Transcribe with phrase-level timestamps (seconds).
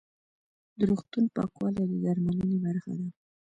[0.77, 3.07] د روغتون پاکوالی د درملنې برخه ده.